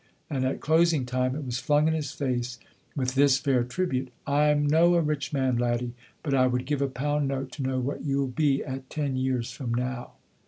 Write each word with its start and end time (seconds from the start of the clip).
and 0.31 0.43
at 0.45 0.59
closing 0.61 1.05
time 1.05 1.35
it 1.35 1.45
was 1.45 1.59
flung 1.59 1.87
in 1.87 1.93
his 1.93 2.11
face 2.11 2.57
with 2.95 3.13
this 3.13 3.37
fair 3.37 3.63
tribute: 3.63 4.09
"I'm 4.25 4.65
no 4.65 4.95
a 4.95 4.99
rich 5.01 5.31
man, 5.31 5.57
laddie, 5.57 5.93
but 6.23 6.33
I 6.33 6.47
would 6.47 6.65
give 6.65 6.81
a 6.81 6.87
pound 6.87 7.27
note 7.27 7.51
to 7.51 7.61
know 7.61 7.77
what 7.77 8.03
you'll 8.03 8.25
be 8.25 8.63
at 8.65 8.89
ten 8.89 9.15
years 9.15 9.51
from 9.51 9.71
now." 9.75 10.13